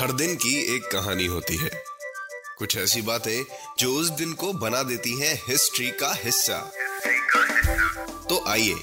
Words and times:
हर 0.00 0.12
दिन 0.12 0.34
की 0.34 0.54
एक 0.76 0.90
कहानी 0.92 1.26
होती 1.26 1.56
है। 1.56 1.70
कुछ 2.58 2.76
ऐसी 2.76 3.02
बातें 3.02 3.44
जो 3.78 3.92
उस 3.94 4.08
दिन 4.10 4.32
को 4.32 4.52
बना 4.52 4.82
देती 4.82 5.18
हैं 5.20 5.34
हिस्ट्री 5.48 5.90
का 6.00 6.12
हिस्सा। 6.14 6.58
तो 8.28 8.44
आइए 8.48 8.76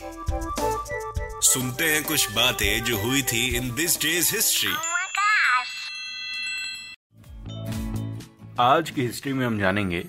सुनते 1.43 1.85
हैं 1.85 2.03
कुछ 2.03 2.31
बातें 2.31 2.83
जो 2.83 2.97
हुई 2.97 3.21
थी 3.21 3.45
इन 3.57 3.73
दिस 3.75 3.99
डेज़ 4.01 4.33
हिस्ट्री. 4.35 4.73
आज 8.59 8.89
की 8.89 9.01
हिस्ट्री 9.01 9.33
में 9.33 9.45
हम 9.45 9.59
जानेंगे 9.59 10.03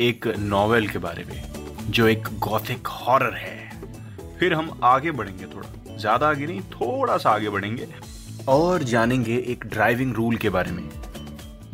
एक 0.00 0.26
नॉवेल 0.38 0.88
के 0.88 0.98
बारे 0.98 1.24
में 1.24 1.42
जो 1.90 2.08
एक 2.08 2.28
गॉथिक 2.40 2.86
हॉरर 2.86 3.34
है। 3.34 4.38
फिर 4.38 4.54
हम 4.54 4.80
आगे 4.84 5.10
बढ़ेंगे 5.10 5.44
थोड़ा। 5.44 5.96
ज़्यादा 5.96 6.28
आगे 6.28 6.46
नहीं 6.46 6.60
थोड़ा 6.60 7.16
सा 7.16 7.30
आगे 7.30 7.48
बढ़ेंगे। 7.48 7.88
और 8.48 8.82
जानेंगे 8.82 9.36
एक 9.46 9.64
ड्राइविंग 9.66 10.14
रूल 10.14 10.36
के 10.36 10.50
बारे 10.50 10.70
में 10.70 10.88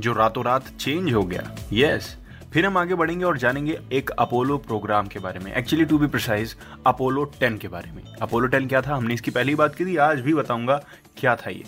जो 0.01 0.12
रातों 0.12 0.45
रात 0.45 0.69
चेंज 0.69 1.12
हो 1.12 1.23
गया। 1.23 1.56
यस 1.73 2.16
yes, 2.16 2.52
फिर 2.52 2.66
हम 2.66 2.77
आगे 2.79 2.95
बढ़ेंगे 2.95 3.24
और 3.24 3.38
जानेंगे 3.38 3.79
एक 3.93 4.10
अपोलो 4.10 4.59
प्रोग्राम 4.59 5.07
के 5.07 5.18
बारे 5.18 5.40
में। 5.40 5.52
Actually 5.52 5.85
to 5.85 5.99
be 5.99 6.07
precise 6.07 6.57
Apollo 6.87 7.32
10 7.43 7.59
के 7.59 7.68
बारे 7.68 7.93
में। 7.93 8.02
अपोलो 8.23 8.49
10 8.49 8.68
क्या 8.68 8.82
था? 8.82 8.96
हमने 8.96 9.15
इसकी 9.15 9.30
पहली 9.30 9.54
बात 9.54 9.74
की 9.74 9.87
थी 9.87 9.96
आज 9.96 10.21
भी 10.21 10.35
बताऊँगा 10.35 10.85
क्या 11.16 11.37
था 11.37 11.51
ये। 11.51 11.65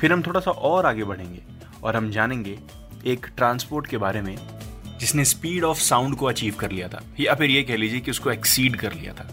फिर 0.00 0.12
हम 0.12 0.22
थोड़ा 0.22 0.40
सा 0.40 0.50
और 0.50 0.86
आगे 0.86 1.04
बढ़ेंगे 1.04 1.42
और 1.82 1.96
हम 1.96 2.10
जानेंगे 2.10 2.58
एक 3.06 3.26
ट्रांसपोर्ट 3.36 3.86
के 3.86 3.96
बारे 3.96 4.22
में 4.22 4.36
जिसने 4.98 5.24
स्पीड 5.24 5.64
ऑफ़ 5.64 5.78
साउंड 5.78 6.16
को 6.16 6.26
अचीव 6.26 6.54
कर 6.54 6.70
लिया 6.70 6.88
था। 6.88 7.02
या 7.20 7.34
फिर 7.34 7.50
ये 7.50 7.62
कह 7.62 7.76
लीजिए 7.76 8.00
कि 8.00 8.10
उसको 8.10 8.30
एक्सीड 8.30 8.76
कर 8.76 8.92
लिया 8.92 9.12
था। 9.12 9.28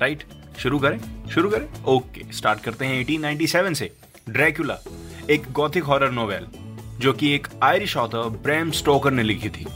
राइट 0.00 0.24
शुरू 0.58 0.78
करें? 0.78 1.28
शुरू 1.28 1.50
करें? 1.50 1.84
ओके 1.84 2.32
स्टार्ट 2.32 2.60
करते 2.60 2.86
हैं 2.86 3.04
1897 3.04 3.74
से। 3.74 3.92
ड्रैकुला 4.28 4.74
एक 5.30 5.42
गॉथिक 5.52 5.84
हॉरर 5.84 6.10
नोवेल 6.10 6.46
जो 6.98 7.12
कि 7.12 7.30
एक 7.34 7.46
आयरिश 7.62 7.96
ऑथर 7.96 8.28
ब्रैम 8.42 8.70
स्टोकर 8.70 9.10
ने 9.10 9.22
लिखी 9.22 9.48
थी। 9.48 9.66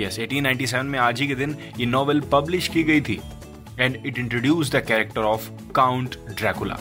यस 0.00 0.18
yes, 0.18 0.20
1897 0.20 0.82
में 0.82 0.98
आज 0.98 1.20
ही 1.20 1.26
के 1.26 1.34
दिन 1.34 1.56
ये 1.78 1.86
नॉवेल 1.86 2.20
पब्लिश 2.32 2.68
की 2.68 2.82
गई 2.84 3.00
थी 3.00 3.20
and 3.80 3.96
it 4.06 4.18
introduce 4.18 4.72
the 4.72 4.82
character 4.88 5.20
of 5.20 5.48
count 5.72 6.16
Dracula 6.30 6.78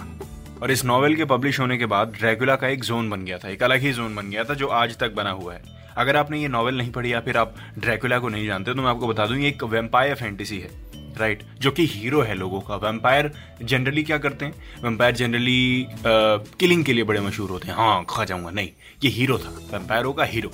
और 0.61 0.71
इस 0.71 0.85
नॉवेल 0.85 1.15
के 1.15 1.25
पब्लिश 1.25 1.59
होने 1.59 1.77
के 1.77 1.85
बाद 1.85 2.15
ड्रैकुला 2.19 2.55
का 2.55 2.67
एक 2.67 2.83
जोन 2.83 3.09
बन 3.09 3.25
गया 3.25 3.37
था 3.37 3.49
एक 3.49 3.63
अलग 3.63 3.79
ही 3.79 3.93
जोन 3.93 4.15
बन 4.15 4.29
गया 4.29 4.43
था 4.43 4.53
जो 4.53 4.67
आज 4.67 4.97
तक 4.97 5.13
बना 5.15 5.31
हुआ 5.31 5.53
है। 5.53 5.61
अगर 5.97 6.15
आपने 6.15 6.41
ये 6.41 6.47
नॉवेल 6.47 6.77
नहीं 6.77 6.91
पढ़ी 6.91 7.13
या 7.13 7.19
फिर 7.19 7.37
आप 7.37 7.55
ड्रैकुला 7.79 8.19
को 8.19 8.29
नहीं 8.29 8.47
जानते 8.47 8.73
तो 8.73 8.81
मैं 8.81 8.89
आपको 8.89 9.07
बता 9.07 9.25
दूँ 9.25 9.37
ये 9.37 9.47
एक 9.47 9.63
वेम्पायर 9.63 10.15
फैंटेसी 10.15 10.59
है। 10.59 10.69
राइट 11.17 11.43
जो 11.59 11.71
कि 11.71 11.85
हीरो 11.85 12.21
है 12.21 12.35
लोगों 12.35 12.59
का। 12.61 12.75
वेम्पायर 12.77 13.31
जनरली 13.63 14.03
क्या 14.03 14.17
करते 14.17 14.45
हैं? 14.45 14.53
वेम्पायर 14.83 15.15
जनरली 15.15 15.85
किलिंग 16.05 16.83
के 16.85 16.93
लिए 16.93 17.03
बड़े 17.03 17.19
मशहूर 17.21 17.49
होते 17.49 17.67
हैं। 17.67 17.75
हाँ 17.75 18.05
खा 18.09 18.25
जाऊँगा। 18.25 18.49
नहीं, 18.49 18.69
ये 19.03 19.09
हीरो 19.09 19.37
था। 19.37 19.49
वेम्पायरों 19.71 20.13
का 20.13 20.23
हीरो 20.25 20.51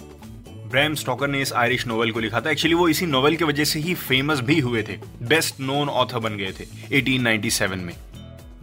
ब्रैम 0.71 0.95
स्टॉकर 0.95 1.27
ने 1.27 1.41
इस 1.41 1.53
आयरिश 1.53 1.85
नोवेल 1.87 2.11
को 2.11 2.19
लिखा 2.19 2.41
था। 2.41 2.49
एक्चुअली 2.49 2.75
वो 2.75 2.87
इसी 2.89 3.05
नोवेल 3.05 3.35
की 3.35 3.43
वजह 3.43 3.63
से 3.63 3.79
ही 3.79 3.93
फ़ेमस 3.95 4.39
भी 4.39 4.59
हुए 4.59 4.83
थे। 4.83 4.97
बेस्ट 5.23 5.59
नोन 5.59 5.89
ऑथर 5.89 6.19
बन 6.19 6.37
गए 6.37 6.51
थे 6.51 6.65
1897 6.91 7.77
में। 7.77 7.93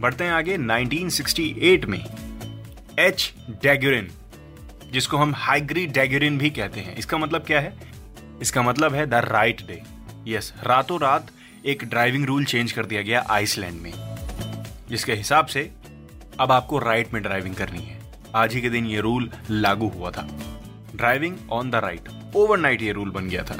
बढ़ते 0.01 0.23
हैं 0.23 0.31
आगे 0.31 0.57
1968 0.57 1.85
में। 1.85 1.99
एच 2.99 3.33
डैगुरिन 3.63 4.07
जिसको 4.91 5.17
हम 5.17 5.33
हाइग्री 5.35 5.85
डैगुरिन 5.87 6.37
भी 6.37 6.49
कहते 6.49 6.79
हैं। 6.79 6.95
इसका 6.95 7.17
मतलब 7.17 7.43
क्या 7.43 7.59
है? 7.59 7.73
इसका 8.41 8.61
मतलब 8.61 8.93
है 8.93 9.05
द 9.05 9.13
राइट 9.25 9.61
डे 9.67 9.81
यस 10.27 10.53
रातों 10.63 10.99
रात 10.99 11.31
एक 11.65 11.83
ड्राइविंग 11.83 12.25
रूल 12.25 12.45
चेंज 12.45 12.71
कर 12.71 12.85
दिया 12.85 13.01
गया 13.01 13.25
आइसलैंड 13.29 13.81
में, 13.81 13.93
जिसके 14.89 15.13
हिसाब 15.13 15.45
से 15.45 15.69
अब 16.39 16.51
आपको 16.51 16.79
राइट 16.79 17.13
में 17.13 17.21
ड्राइविंग 17.23 17.55
करनी 17.55 17.79
है। 17.79 17.99
आज 18.35 18.53
ही 18.53 18.61
के 18.61 18.69
दिन 18.69 18.85
ये 18.85 19.01
रूल 19.01 19.29
लागू 19.49 19.87
हुआ 19.87 20.11
था। 20.11 20.27
Driving 20.95 21.37
on 21.51 21.69
the 21.69 21.75
right 21.75 22.09
overnight 22.35 22.81
ये 22.81 22.91
रूल 22.91 23.09
बन 23.09 23.29
गया 23.29 23.43
था। 23.43 23.57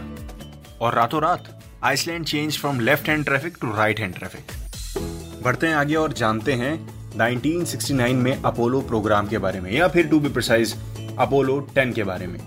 और 0.82 0.96
रातों 0.96 1.22
रात 1.22 1.54
Iceland 1.84 2.26
change 2.26 2.58
from 2.60 2.80
left 2.80 3.10
hand 3.10 3.26
traffic 3.26 3.58
to 3.62 3.72
right 3.72 4.00
hand 4.00 4.16
traffic 4.16 5.44
बढ़ते 5.44 5.68
हैं 5.68 5.76
आगे 5.76 5.96
और 5.96 6.14
जानते 6.14 6.54
हैं 6.54 6.74
1969 7.18 8.14
में 8.14 8.36
अपोलो 8.36 8.82
प्रोग्राम 8.82 9.28
के 9.28 9.38
बारे 9.38 9.60
में, 9.60 9.72
या 9.72 9.88
फिर 9.88 10.08
टू 10.08 10.20
बी 10.20 10.30
प्रिसाइज 10.30 10.76
अपोलो 11.20 11.60
10 11.76 11.94
के 11.94 12.04
बारे 12.04 12.28
में। 12.28 12.40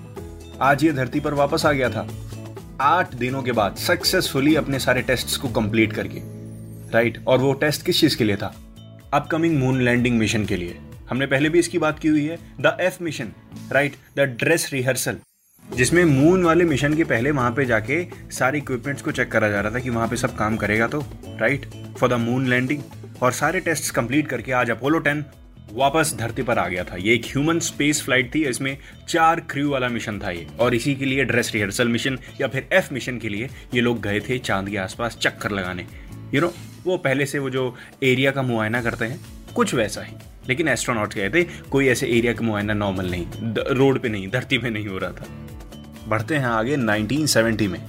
आज 0.62 0.84
ये 0.84 0.93
धरती 0.93 1.21
पर 1.21 1.34
वापस 1.34 1.67
आ 1.67 1.72
गया 1.72 1.88
था। 1.91 2.06
आठ 2.81 3.15
दिनों 3.15 3.43
के 3.43 3.53
बाद 3.53 3.75
सक्सेसफुली 3.77 4.55
अपने 4.57 4.79
सारे 4.79 5.01
टेस्ट्स 5.03 5.37
को 5.37 5.49
कंप्लीट 5.49 5.93
करके 5.93 6.21
राइट 6.93 7.19
और 7.29 7.39
वो 7.39 7.53
टेस्ट 7.53 7.85
किस 7.87 8.01
चीज़ 8.01 8.17
के 8.17 8.25
लिए 8.25 8.37
था? 8.37 8.55
अपकमिंग 9.15 9.59
मून 9.59 9.81
लैंडिंग 9.81 10.19
मिशन 10.19 10.45
के 10.45 10.57
लिए। 10.57 10.77
हमने 11.11 11.27
पहले 11.27 11.49
भी 11.49 11.59
इसकी 11.59 11.79
बात 11.79 11.99
की 11.99 12.09
हुई 12.09 12.25
है 12.27 12.39
the 12.61 12.77
F 12.81 12.97
mission 13.03 13.33
right 13.73 13.97
the 14.17 14.21
dress 14.41 14.69
rehearsal 14.73 15.17
जिसमें 15.65 16.05
मून 16.05 16.45
वाले 16.45 16.65
मिशन 16.65 16.95
के 16.95 17.05
पहले 17.05 17.31
वहाँ 17.31 17.51
पे 17.51 17.65
जाके 17.65 18.05
सारे 18.33 18.59
इक्विपमेंट्स 18.59 19.03
को 19.03 19.12
चेक 19.12 19.31
करा 19.33 19.49
जा 19.49 19.61
रहा 19.61 19.75
था 19.75 19.79
कि 19.79 19.91
वहाँ 19.91 20.09
पे 20.09 20.17
सब 20.17 20.37
काम 20.37 20.57
करेगा 20.57 20.87
तो 20.89 21.05
right 21.41 21.67
for 21.99 22.09
the 22.09 22.21
moon 22.21 22.47
landing 22.47 22.83
और 23.23 23.33
सारे 23.33 23.61
टेस्ट 23.61 23.95
कंप्लीट 23.95 24.29
करके 24.29 24.53
आज 24.53 24.71
अपोलो 24.71 25.01
10 25.01 25.23
वापस 25.72 26.14
धरती 26.19 26.42
पर 26.42 26.58
आ 26.58 26.66
गया 26.69 26.84
था। 26.84 26.97
ये 26.97 27.14
एक 27.14 27.25
ह्यूमन 27.25 27.58
स्पेस 27.58 28.03
फ़्लाइट 28.03 28.34
थी, 28.34 28.44
इसमें 28.44 28.76
चार 29.08 29.41
क्रू 29.41 29.69
वाला 29.70 29.88
मिशन 29.88 30.19
था 30.19 30.31
ये। 30.31 30.47
और 30.60 30.75
इसी 30.75 30.94
के 30.94 31.04
लिए 31.04 31.25
ड्रेस 31.25 31.50
रिहर्सल 31.54 31.88
मिशन 31.88 32.19
या 32.41 32.48
फिर 32.48 32.69
एफ़ 32.72 32.94
मिशन 32.94 33.19
के 33.19 33.28
लिए 33.28 33.48
ये 33.75 33.81
लोग 33.81 34.00
गए 34.00 34.20
थे 34.20 34.38
चाँद 34.38 34.69
के 34.69 34.76
आसपास 34.76 35.16
चक्कर 35.16 35.50
लगाने। 35.50 35.86
यू 36.34 36.41
नो 36.41 36.53
वो 36.84 36.97
पहले 36.97 37.26
से 37.26 37.38
वो 37.38 37.50
जो 37.50 37.75
एरिया 38.03 38.31
का 38.31 38.42
मुआयना 38.42 38.82
करते 38.82 39.04
हैं, 39.04 39.20
कुछ 39.54 39.75
वैसा 39.75 40.03
ही। 40.03 40.14
लेकिन 40.48 40.69
एस्ट्रोनॉट 40.69 41.14
गए 41.14 41.31
थे, 41.31 41.44
कोई 41.44 41.88
ऐसे 41.88 42.06
एरिया 42.06 42.32
का 42.32 42.44
मुआयना 42.44 42.75
नॉर्मल 42.75 43.10
नहीं 43.10 43.26
रोड 43.75 44.00
पे 44.00 44.08
नहीं, 44.08 44.28
धरती 44.28 44.58
पे 44.58 44.70
नहीं 44.70 44.87
हो 44.87 44.98
रहा 44.98 45.10
था। 45.10 45.26
बढ़ते 46.08 46.37
हैं 46.37 46.47
आगे 46.47 46.76
1970 46.76 47.69
में। 47.69 47.81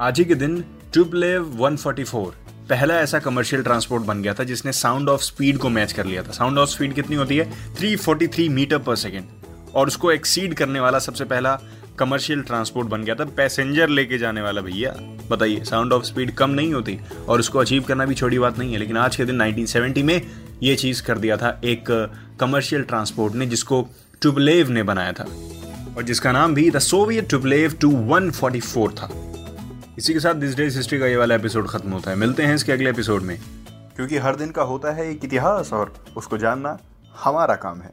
आज 0.00 0.18
ही 0.18 0.24
के 0.24 0.34
दिन 0.34 0.64
ट्यूबलेव 0.92 1.44
144 1.62 2.34
पहला 2.70 2.94
ऐसा 2.94 3.18
कमर्शियल 3.18 3.62
ट्रांसपोर्ट 3.62 4.02
बन 4.02 4.22
गया 4.22 4.34
था 4.34 4.44
जिसने 4.44 4.72
साउंड 4.72 5.08
ऑफ़ 5.08 5.22
स्पीड 5.22 5.58
को 5.58 5.68
मैच 5.68 5.92
कर 5.92 6.06
लिया 6.06 6.22
था। 6.22 6.30
साउंड 6.30 6.58
ऑफ़ 6.58 6.70
स्पीड 6.70 6.94
कितनी 6.94 7.16
होती 7.16 7.36
है? 7.36 7.74
343 7.74 8.48
मीटर 8.48 8.78
पर 8.78 8.96
सेकेंड 8.96 9.24
और 9.74 9.86
उसको 9.86 10.12
एक्सीड 10.12 10.54
करने 10.54 10.80
वाला 10.80 10.98
सबसे 10.98 11.24
पहला 11.24 11.58
कमर्शियल 11.98 12.42
ट्रांसपोर्ट 12.42 12.88
बन 12.88 13.04
गया 13.04 13.14
था। 13.14 13.24
पैसेंजर 13.24 13.88
लेके 13.88 14.18
जाने 14.18 14.42
वाला 14.42 14.60
भैया, 14.60 14.90
बताइए 15.30 15.64
साउंड 15.64 15.92
ऑफ़ 15.92 16.04
स्पीड 16.04 16.34
कम 16.34 16.50
नहीं 16.50 16.72
होती 16.72 16.98
और 17.28 17.40
उसको 17.40 17.58
अचीव 17.58 17.82
करना 17.82 18.04
भी 18.04 18.14
छोटी 18.14 18.38
बात 18.38 18.58
नहीं 18.58 18.72
है, 18.72 18.78
लेकिन 18.78 18.96
आज 18.96 19.16
के 19.16 19.24
दिन 19.24 19.42
1970 19.42 20.02
में 20.02 20.20
ये 20.62 20.76
चीज़ 20.76 21.02
कर 21.02 21.18
दिया 21.18 21.36
था 21.36 21.60
एक 21.64 21.84
कमर्शियल 22.40 22.82
ट्रांसपोर्ट 22.82 23.34
ने, 23.34 23.46
जिसको 23.46 23.88
ट्यूबलेव 24.20 24.70
ने 24.70 24.82
बनाया 24.82 25.12
था। 25.12 25.24
और 25.96 26.02
जिसका 26.02 26.32
नाम 26.32 26.54
भी 26.54 26.70
द 26.70 26.78
सोवियत 26.78 27.28
ट्यूबलेव 27.28 27.72
टू 27.80 27.90
144 27.90 28.92
था। 28.92 29.10
इसी 29.98 30.12
के 30.12 30.20
साथ 30.20 30.34
दिस 30.34 30.56
डेज़ 30.56 30.76
हिस्ट्री 30.76 30.98
का 30.98 31.06
ये 31.06 31.16
वाला 31.16 31.34
एपिसोड 31.34 31.68
खत्म 31.68 31.90
होता 31.90 32.10
है। 32.10 32.16
मिलते 32.16 32.42
हैं 32.42 32.54
इसके 32.54 32.72
अगले 32.72 32.90
एपिसोड 32.90 33.22
में। 33.22 33.40
क्योंकि 33.96 34.18
हर 34.18 34.36
दिन 34.36 34.50
का 34.50 34.62
होता 34.62 34.92
है 34.92 35.10
एक 35.10 35.24
इतिहास 35.24 35.72
और 35.72 36.04
उसको 36.16 36.38
जानना 36.38 36.78
हमारा 37.24 37.54
काम 37.54 37.80
है। 37.80 37.90